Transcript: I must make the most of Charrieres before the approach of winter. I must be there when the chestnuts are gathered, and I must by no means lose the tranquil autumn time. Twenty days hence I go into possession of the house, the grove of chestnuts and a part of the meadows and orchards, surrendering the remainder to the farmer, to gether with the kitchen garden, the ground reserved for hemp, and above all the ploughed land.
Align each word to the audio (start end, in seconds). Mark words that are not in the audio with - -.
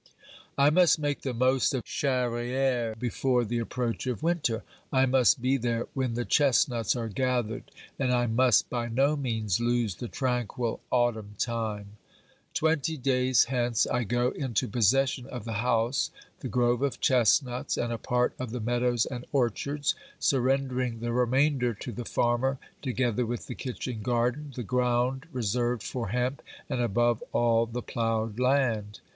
I 0.57 0.71
must 0.71 0.97
make 0.97 1.21
the 1.21 1.31
most 1.31 1.75
of 1.75 1.85
Charrieres 1.85 2.95
before 2.97 3.45
the 3.45 3.59
approach 3.59 4.07
of 4.07 4.23
winter. 4.23 4.63
I 4.91 5.05
must 5.05 5.43
be 5.43 5.57
there 5.57 5.85
when 5.93 6.15
the 6.15 6.25
chestnuts 6.25 6.95
are 6.95 7.07
gathered, 7.07 7.69
and 7.99 8.11
I 8.11 8.25
must 8.25 8.67
by 8.67 8.87
no 8.87 9.15
means 9.15 9.59
lose 9.59 9.93
the 9.93 10.07
tranquil 10.07 10.79
autumn 10.91 11.35
time. 11.37 11.97
Twenty 12.55 12.97
days 12.97 13.43
hence 13.43 13.85
I 13.85 14.03
go 14.03 14.29
into 14.29 14.67
possession 14.67 15.27
of 15.27 15.45
the 15.45 15.53
house, 15.61 16.09
the 16.39 16.47
grove 16.47 16.81
of 16.81 16.99
chestnuts 16.99 17.77
and 17.77 17.93
a 17.93 17.99
part 17.99 18.33
of 18.39 18.49
the 18.49 18.59
meadows 18.59 19.05
and 19.05 19.23
orchards, 19.31 19.93
surrendering 20.17 21.01
the 21.01 21.11
remainder 21.13 21.75
to 21.75 21.91
the 21.91 22.05
farmer, 22.05 22.57
to 22.81 22.91
gether 22.91 23.23
with 23.27 23.45
the 23.45 23.53
kitchen 23.53 24.01
garden, 24.01 24.51
the 24.55 24.63
ground 24.63 25.27
reserved 25.31 25.83
for 25.83 26.07
hemp, 26.07 26.41
and 26.69 26.81
above 26.81 27.21
all 27.33 27.67
the 27.67 27.83
ploughed 27.83 28.39
land. 28.39 28.99